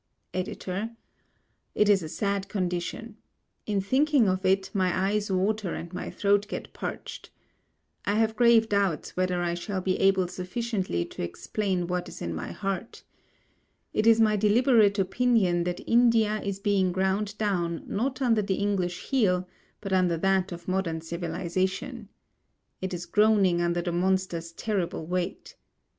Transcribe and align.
EDITOR: 0.33 0.95
It 1.75 1.87
is 1.87 2.01
a 2.01 2.09
sad 2.09 2.49
condition. 2.49 3.17
In 3.67 3.79
thinking 3.81 4.27
of 4.27 4.43
it, 4.43 4.71
my 4.73 5.11
eyes 5.11 5.31
water 5.31 5.75
and 5.75 5.93
my 5.93 6.09
throat 6.09 6.47
get 6.47 6.73
parched. 6.73 7.29
I 8.03 8.15
have 8.15 8.35
grave 8.35 8.67
doubts 8.67 9.15
whether 9.15 9.43
I 9.43 9.53
shall 9.53 9.79
be 9.79 9.99
able 9.99 10.27
sufficiently 10.27 11.05
to 11.05 11.21
explain 11.21 11.85
what 11.85 12.09
is 12.09 12.19
in 12.19 12.33
my 12.33 12.51
heart. 12.51 13.03
It 13.93 14.07
is 14.07 14.19
my 14.19 14.35
deliberate 14.35 14.97
opinion 14.97 15.65
that 15.65 15.87
India 15.87 16.41
is 16.43 16.57
being 16.57 16.91
ground 16.91 17.37
down 17.37 17.83
not 17.85 18.23
under 18.23 18.41
the 18.41 18.55
English 18.55 19.09
heel 19.09 19.47
but 19.81 19.93
under 19.93 20.17
that 20.17 20.51
of 20.51 20.67
modern 20.67 21.01
civilization. 21.01 22.09
It 22.81 22.91
is 22.91 23.05
groaning 23.05 23.61
under 23.61 23.83
the 23.83 23.91
monster's 23.91 24.51
terrible 24.51 25.05
weight. 25.05 25.57